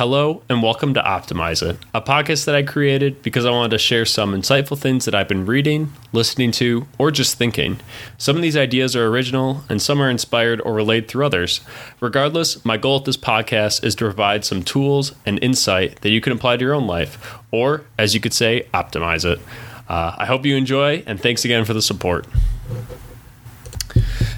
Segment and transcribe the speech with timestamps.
[0.00, 3.78] Hello, and welcome to Optimize It, a podcast that I created because I wanted to
[3.78, 7.78] share some insightful things that I've been reading, listening to, or just thinking.
[8.16, 11.60] Some of these ideas are original, and some are inspired or relayed through others.
[12.00, 16.22] Regardless, my goal at this podcast is to provide some tools and insight that you
[16.22, 19.38] can apply to your own life, or, as you could say, optimize it.
[19.86, 22.26] Uh, I hope you enjoy, and thanks again for the support.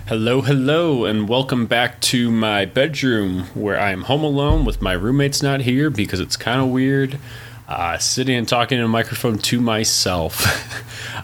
[0.09, 4.93] Hello, hello, and welcome back to my bedroom where I am home alone with my
[4.93, 7.19] roommates not here because it's kind of weird
[7.69, 10.45] uh, sitting and talking in a microphone to myself.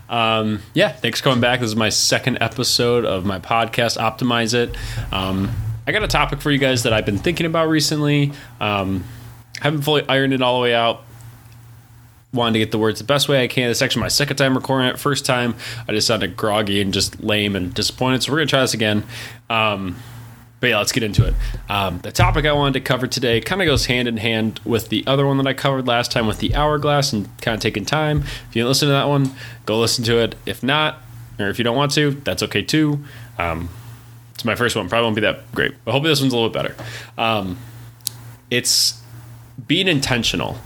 [0.11, 1.59] um, yeah, thanks for coming back.
[1.59, 4.77] This is my second episode of my podcast, Optimize It.
[5.13, 5.51] Um,
[5.87, 8.33] I got a topic for you guys that I've been thinking about recently.
[8.61, 9.05] Um,
[9.61, 11.03] haven't fully ironed it all the way out,
[12.33, 13.69] wanted to get the words the best way I can.
[13.69, 14.99] This is actually my second time recording it.
[14.99, 15.55] First time,
[15.87, 18.23] I just sounded groggy and just lame and disappointed.
[18.23, 19.05] So we're gonna try this again.
[19.49, 19.97] Um,
[20.61, 21.35] but yeah, let's get into it.
[21.69, 24.89] Um, the topic I wanted to cover today kind of goes hand in hand with
[24.89, 27.85] the other one that I covered last time with the hourglass and kind of taking
[27.85, 28.25] time.
[28.49, 29.31] If you listen to that one,
[29.67, 30.35] go listen to it.
[30.47, 31.01] If not,
[31.39, 33.05] or if you don't want to, that's okay too.
[33.39, 33.69] Um,
[34.35, 34.89] it's my first one.
[34.89, 36.75] Probably won't be that great, but hopefully this one's a little bit better.
[37.17, 37.59] Um,
[38.51, 39.01] it's
[39.67, 40.59] being intentional.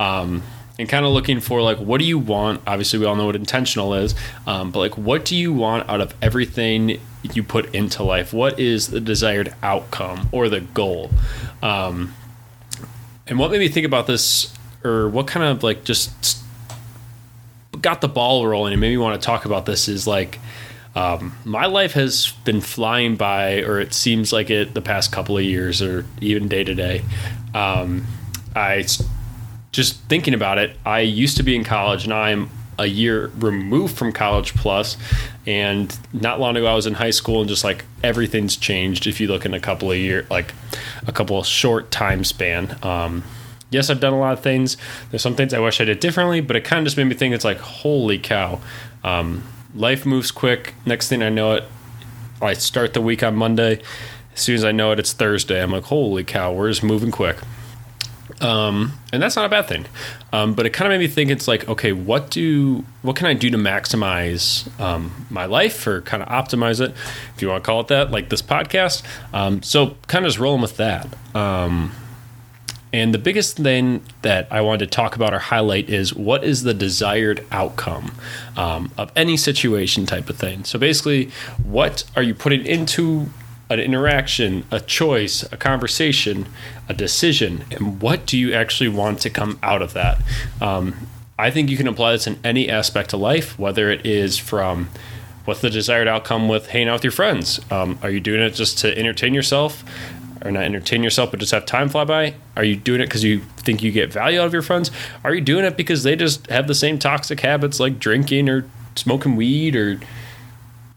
[0.00, 0.42] Um,
[0.78, 2.62] and kind of looking for like what do you want?
[2.66, 4.14] Obviously we all know what intentional is
[4.46, 7.00] um, but like what do you want out of everything
[7.34, 8.32] you put into life?
[8.32, 11.10] What is the desired outcome or the goal?
[11.62, 12.14] Um,
[13.26, 14.54] and what made me think about this
[14.84, 16.42] or what kind of like just
[17.80, 20.38] got the ball rolling and made me want to talk about this is like
[20.94, 25.36] um, my life has been flying by or it seems like it the past couple
[25.36, 27.02] of years or even day to day.
[27.54, 28.06] Um,
[28.54, 28.86] i
[29.76, 33.94] just thinking about it, I used to be in college and I'm a year removed
[33.96, 34.96] from college plus.
[35.46, 39.20] And not long ago I was in high school and just like everything's changed if
[39.20, 40.54] you look in a couple of year like
[41.06, 42.78] a couple of short time span.
[42.82, 43.22] Um,
[43.70, 44.78] yes I've done a lot of things.
[45.10, 47.14] There's some things I wish I did differently but it kind of just made me
[47.14, 48.60] think it's like holy cow.
[49.04, 50.72] Um, life moves quick.
[50.86, 51.64] Next thing I know it
[52.40, 53.82] I start the week on Monday.
[54.34, 55.62] As soon as I know it it's Thursday.
[55.62, 57.36] I'm like holy cow we're just moving quick
[58.40, 59.86] um, and that's not a bad thing.
[60.32, 63.26] Um, but it kind of made me think it's like, okay, what do what can
[63.26, 66.94] I do to maximize um, my life or kind of optimize it,
[67.34, 69.02] if you want to call it that, like this podcast.
[69.32, 71.08] Um, so kind of just rolling with that.
[71.34, 71.92] Um,
[72.92, 76.62] and the biggest thing that I wanted to talk about or highlight is what is
[76.62, 78.12] the desired outcome
[78.56, 80.64] um, of any situation type of thing.
[80.64, 81.30] So basically,
[81.62, 83.28] what are you putting into
[83.68, 86.46] an interaction, a choice, a conversation,
[86.88, 90.18] a decision, and what do you actually want to come out of that?
[90.60, 94.38] Um, I think you can apply this in any aspect of life, whether it is
[94.38, 94.88] from
[95.44, 97.60] what's the desired outcome with hanging out with your friends?
[97.70, 99.84] Um, are you doing it just to entertain yourself?
[100.44, 102.34] Or not entertain yourself, but just have time fly by?
[102.56, 104.90] Are you doing it because you think you get value out of your friends?
[105.24, 108.68] Are you doing it because they just have the same toxic habits like drinking or
[108.96, 109.98] smoking weed or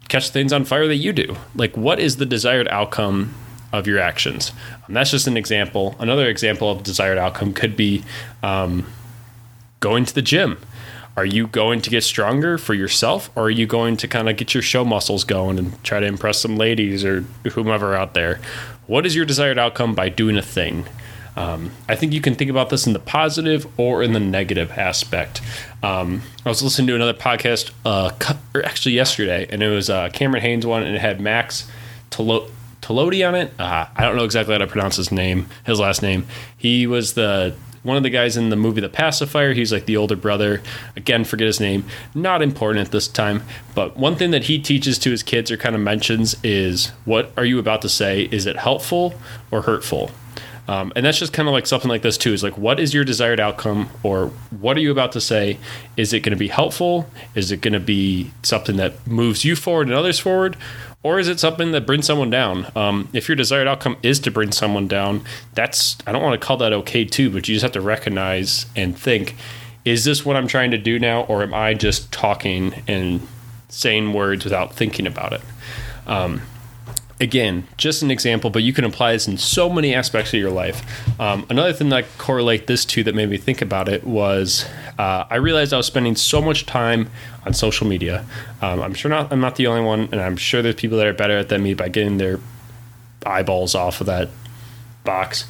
[0.10, 1.38] catch things on fire that you do.
[1.56, 3.34] Like, what is the desired outcome
[3.72, 4.52] of your actions?
[4.88, 5.96] And that's just an example.
[6.00, 8.04] Another example of desired outcome could be
[8.44, 8.86] um,
[9.80, 10.58] going to the gym.
[11.16, 14.38] Are you going to get stronger for yourself, or are you going to kind of
[14.38, 17.22] get your show muscles going and try to impress some ladies or
[17.52, 18.40] whomever out there?
[18.88, 20.86] What is your desired outcome by doing a thing?
[21.40, 24.78] Um, I think you can think about this in the positive or in the negative
[24.78, 25.42] aspect.
[25.82, 28.12] Um, I was listening to another podcast, uh,
[28.54, 31.72] or actually yesterday, and it was uh, Cameron Hanes one, and it had Max
[32.12, 32.52] Tolo-
[32.82, 33.54] Tolodi on it.
[33.58, 36.28] Uh, I don't know exactly how to pronounce his name, his last name.
[36.58, 39.54] He was the one of the guys in the movie The Pacifier.
[39.54, 40.62] He's like the older brother.
[40.98, 41.86] Again, forget his name.
[42.14, 43.44] Not important at this time.
[43.74, 47.32] But one thing that he teaches to his kids or kind of mentions is what
[47.38, 48.24] are you about to say?
[48.24, 49.14] Is it helpful
[49.50, 50.12] or hurtful?
[50.70, 52.94] Um, and that's just kind of like something like this too is like what is
[52.94, 54.28] your desired outcome or
[54.60, 55.58] what are you about to say?
[55.98, 57.10] Is it going to be helpful?
[57.34, 60.56] Is it going to be something that moves you forward and others forward?
[61.02, 62.68] Or is it something that brings someone down?
[62.76, 66.46] Um, if your desired outcome is to bring someone down that's i don't want to
[66.46, 69.36] call that okay too but you just have to recognize and think
[69.86, 73.28] is this what i'm trying to do now or am i just talking and
[73.70, 75.42] saying words without thinking about it?
[76.06, 76.42] Um,
[77.20, 80.52] again, just an example, but you can apply this in so many aspects of your
[80.52, 80.82] life.
[81.20, 84.66] Um, another thing that I correlate this to that made me think about it was
[84.98, 87.10] uh, I realized I was spending so much time
[87.46, 88.26] on social media.
[88.62, 91.08] Um, I'm sure not I'm not the only one, and I'm sure there's people that
[91.08, 92.40] are better at than me by getting their
[93.26, 94.30] eyeballs off of that
[95.04, 95.46] box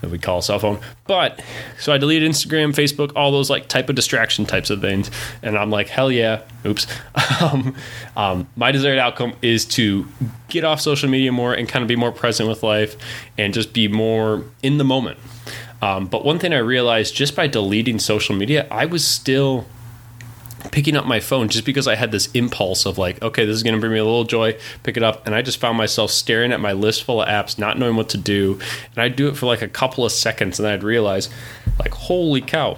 [0.00, 0.80] that we call a cell phone.
[1.06, 1.40] But
[1.78, 5.10] so I deleted Instagram, Facebook, all those like type of distraction types of things,
[5.42, 6.86] and I'm like, hell yeah, oops.
[7.40, 7.74] um,
[8.16, 10.06] um, my desired outcome is to
[10.48, 12.96] get off social media more and kind of be more present with life
[13.38, 15.18] and just be more in the moment.
[15.82, 19.66] Um, but one thing I realized just by deleting social media, I was still
[20.70, 23.62] picking up my phone just because I had this impulse of like, okay, this is
[23.62, 25.26] going to bring me a little joy, pick it up.
[25.26, 28.08] And I just found myself staring at my list full of apps, not knowing what
[28.10, 28.58] to do.
[28.94, 31.28] And I'd do it for like a couple of seconds and I'd realize,
[31.78, 32.76] like, holy cow,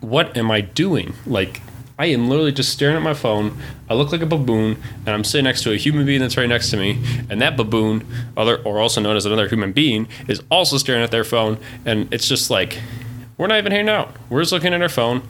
[0.00, 1.14] what am I doing?
[1.26, 1.62] Like,
[1.98, 3.56] I am literally just staring at my phone.
[3.88, 6.48] I look like a baboon, and I'm sitting next to a human being that's right
[6.48, 7.00] next to me.
[7.30, 8.06] And that baboon,
[8.36, 11.58] other or also known as another human being, is also staring at their phone.
[11.84, 12.80] And it's just like,
[13.36, 14.16] we're not even hanging out.
[14.30, 15.22] We're just looking at our phone,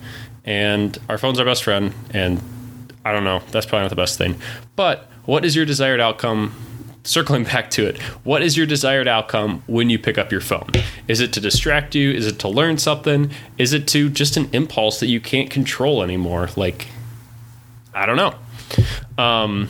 [0.45, 1.93] and our phone's our best friend.
[2.11, 2.41] And
[3.05, 4.35] I don't know, that's probably not the best thing.
[4.75, 6.53] But what is your desired outcome
[7.03, 10.69] circling back to it, what is your desired outcome when you pick up your phone?
[11.07, 12.11] Is it to distract you?
[12.11, 13.31] Is it to learn something?
[13.57, 16.49] Is it to just an impulse that you can't control anymore?
[16.55, 16.87] Like,
[17.93, 19.23] I don't know.
[19.23, 19.69] Um,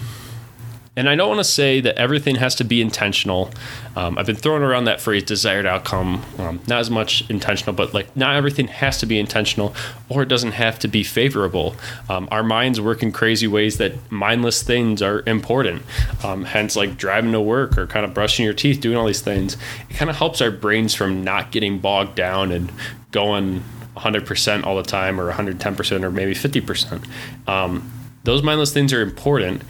[0.95, 3.50] and I don't want to say that everything has to be intentional.
[3.95, 7.95] Um, I've been throwing around that phrase desired outcome, um, not as much intentional, but
[7.95, 9.74] like not everything has to be intentional
[10.07, 11.75] or it doesn't have to be favorable.
[12.10, 15.81] Um, our minds work in crazy ways that mindless things are important.
[16.24, 19.22] Um, hence, like driving to work or kind of brushing your teeth, doing all these
[19.22, 19.57] things.
[19.90, 22.72] It kind of helps our brains from not getting bogged down and
[23.12, 23.63] going
[23.98, 27.04] 100% all the time or 110% or maybe 50%.
[27.48, 27.92] Um,
[28.24, 29.63] those mindless things are important.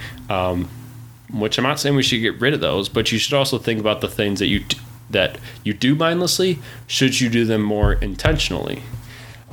[1.33, 3.79] Which I'm not saying we should get rid of those, but you should also think
[3.79, 4.77] about the things that you do,
[5.09, 6.59] that you do mindlessly.
[6.87, 8.83] Should you do them more intentionally?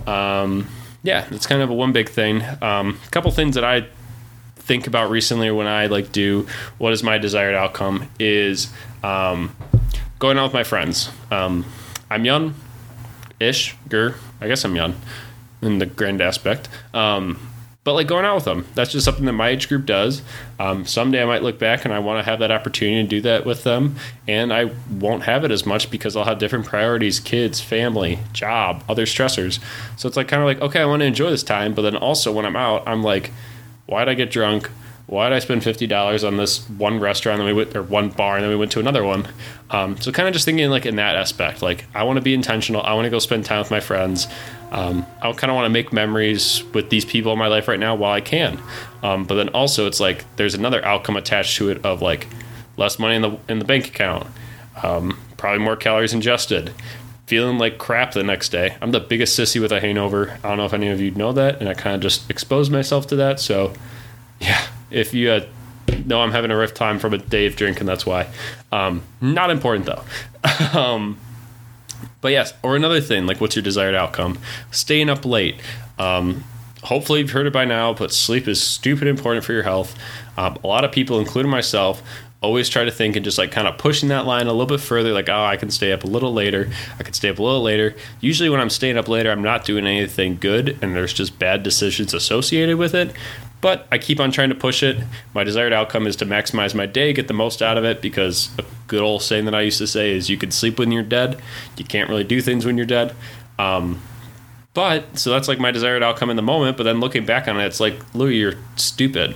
[0.06, 0.68] Um,
[1.02, 2.42] yeah, that's kind of a one big thing.
[2.60, 3.86] Um, a couple things that I
[4.56, 6.46] think about recently when I like do
[6.78, 8.72] what is my desired outcome is
[9.02, 9.56] um,
[10.18, 11.10] going out with my friends.
[11.30, 11.64] Um,
[12.10, 12.54] I'm young,
[13.40, 14.14] ish, gur.
[14.40, 14.94] I guess I'm young
[15.62, 16.68] in the grand aspect.
[16.94, 17.49] Um,
[17.90, 20.22] but like going out with them that's just something that my age group does.
[20.60, 23.20] Um, someday i might look back and i want to have that opportunity to do
[23.22, 23.96] that with them
[24.28, 28.84] and i won't have it as much because i'll have different priorities kids family job
[28.88, 29.58] other stressors.
[29.96, 31.96] So it's like kind of like okay i want to enjoy this time but then
[31.96, 33.32] also when i'm out i'm like
[33.86, 34.70] why'd i get drunk
[35.10, 38.10] why did I spend fifty dollars on this one restaurant and we went or one
[38.10, 39.26] bar and then we went to another one?
[39.68, 42.32] Um, so kind of just thinking like in that aspect, like I want to be
[42.32, 42.80] intentional.
[42.82, 44.28] I want to go spend time with my friends.
[44.70, 47.80] Um, I kind of want to make memories with these people in my life right
[47.80, 48.62] now while I can.
[49.02, 52.28] Um, but then also it's like there's another outcome attached to it of like
[52.76, 54.28] less money in the in the bank account,
[54.80, 56.72] um, probably more calories ingested,
[57.26, 58.76] feeling like crap the next day.
[58.80, 60.38] I'm the biggest sissy with a hangover.
[60.44, 62.70] I don't know if any of you know that, and I kind of just exposed
[62.70, 63.40] myself to that.
[63.40, 63.72] So
[64.40, 65.46] yeah, if you uh,
[66.04, 68.28] know I'm having a rough time from a day of drinking, that's why.
[68.72, 70.02] Um, not important though.
[70.78, 71.18] um,
[72.20, 74.38] but yes, or another thing, like what's your desired outcome?
[74.70, 75.56] Staying up late.
[75.98, 76.44] Um,
[76.82, 79.96] hopefully you've heard it by now, but sleep is stupid important for your health.
[80.36, 82.02] Um, a lot of people, including myself,
[82.42, 84.80] always try to think and just like kind of pushing that line a little bit
[84.80, 87.42] further like oh i can stay up a little later i can stay up a
[87.42, 91.12] little later usually when i'm staying up later i'm not doing anything good and there's
[91.12, 93.12] just bad decisions associated with it
[93.60, 94.98] but I keep on trying to push it.
[95.34, 98.50] My desired outcome is to maximize my day, get the most out of it, because
[98.58, 101.02] a good old saying that I used to say is you can sleep when you're
[101.02, 101.40] dead.
[101.76, 103.14] You can't really do things when you're dead.
[103.58, 104.00] Um,
[104.72, 106.76] but, so that's like my desired outcome in the moment.
[106.76, 109.34] But then looking back on it, it's like, Louis, you're stupid.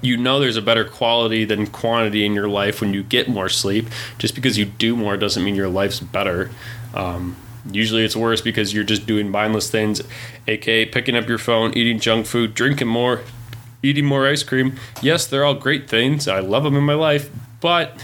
[0.00, 3.48] You know there's a better quality than quantity in your life when you get more
[3.48, 3.86] sleep.
[4.18, 6.50] Just because you do more doesn't mean your life's better.
[6.94, 7.36] Um,
[7.70, 10.02] Usually it's worse because you're just doing mindless things,
[10.46, 13.22] aka picking up your phone, eating junk food, drinking more,
[13.82, 14.76] eating more ice cream.
[15.02, 16.28] Yes, they're all great things.
[16.28, 17.30] I love them in my life,
[17.60, 18.02] but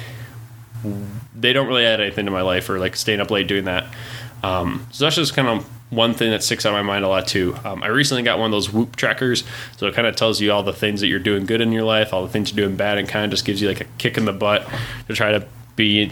[1.34, 3.86] they don't really add anything to my life or like staying up late doing that.
[4.42, 7.26] Um, so that's just kind of one thing that sticks on my mind a lot
[7.26, 7.56] too.
[7.64, 9.44] Um, I recently got one of those Whoop trackers,
[9.76, 11.84] so it kind of tells you all the things that you're doing good in your
[11.84, 13.86] life, all the things you're doing bad, and kind of just gives you like a
[13.98, 14.68] kick in the butt
[15.08, 16.10] to try to be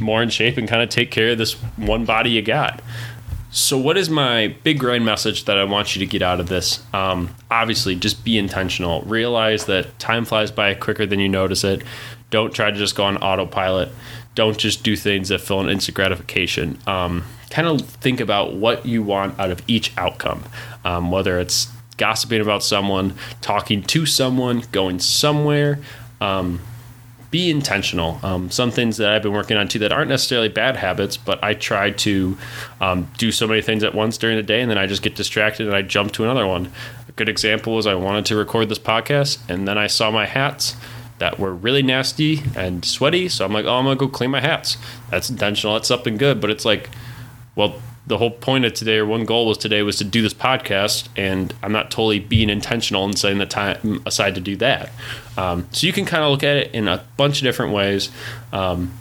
[0.00, 2.80] more in shape and kind of take care of this one body you got.
[3.52, 6.48] So, what is my big grind message that I want you to get out of
[6.48, 6.84] this?
[6.94, 9.02] Um, obviously, just be intentional.
[9.02, 11.82] Realize that time flies by quicker than you notice it.
[12.30, 13.90] Don't try to just go on autopilot.
[14.36, 16.78] Don't just do things that fill an instant gratification.
[16.86, 20.44] Um, kind of think about what you want out of each outcome,
[20.84, 25.80] um, whether it's gossiping about someone, talking to someone, going somewhere.
[26.20, 26.60] Um,
[27.30, 28.18] be intentional.
[28.22, 31.42] Um, some things that I've been working on too that aren't necessarily bad habits, but
[31.44, 32.36] I try to
[32.80, 35.14] um, do so many things at once during the day, and then I just get
[35.14, 36.72] distracted and I jump to another one.
[37.08, 40.26] A good example is I wanted to record this podcast, and then I saw my
[40.26, 40.76] hats
[41.18, 44.40] that were really nasty and sweaty, so I'm like, oh, I'm gonna go clean my
[44.40, 44.76] hats.
[45.10, 45.74] That's intentional.
[45.74, 46.90] That's something good, but it's like,
[47.54, 50.34] well, the whole point of today or one goal was today was to do this
[50.34, 54.90] podcast and i'm not totally being intentional and setting the time aside to do that
[55.36, 58.10] um, so you can kind of look at it in a bunch of different ways
[58.52, 58.92] um,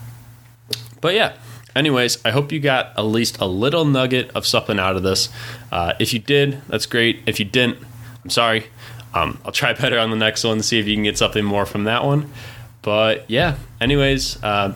[1.02, 1.34] but yeah
[1.76, 5.30] anyways, I hope you got at least a little nugget of something out of this.
[5.72, 7.22] Uh, if you did, that's great.
[7.26, 7.80] If you didn't,
[8.24, 8.68] I'm sorry.
[9.14, 11.66] Um, I'll try better on the next one, see if you can get something more
[11.66, 12.32] from that one.
[12.82, 14.74] But yeah, anyways, uh,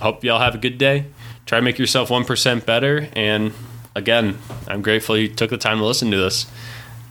[0.00, 1.06] hope y'all have a good day.
[1.50, 3.08] Try to make yourself 1% better.
[3.14, 3.52] And
[3.96, 4.38] again,
[4.68, 6.46] I'm grateful you took the time to listen to this.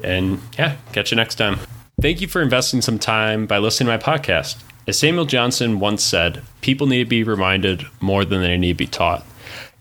[0.02, 1.60] And yeah, catch you next time.
[2.02, 4.64] Thank you for investing some time by listening to my podcast.
[4.88, 8.86] As Samuel Johnson once said, people need to be reminded more than they need to
[8.86, 9.26] be taught.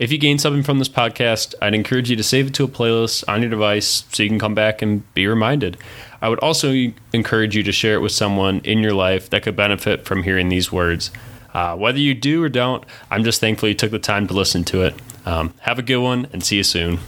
[0.01, 2.69] If you gain something from this podcast, I'd encourage you to save it to a
[2.69, 5.77] playlist on your device so you can come back and be reminded.
[6.21, 6.75] I would also
[7.13, 10.49] encourage you to share it with someone in your life that could benefit from hearing
[10.49, 11.13] these words.
[11.59, 14.63] Uh, whether you do or don't, I'm just thankful you took the time to listen
[14.67, 14.95] to it.
[15.27, 17.01] Um, have a good one and see you soon.